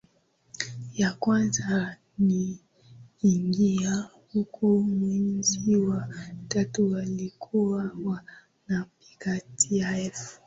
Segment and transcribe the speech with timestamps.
[0.95, 6.07] ya kwanza nikiingia huku mwezi wa
[6.47, 10.39] tatu walikuwa wananipatia elfu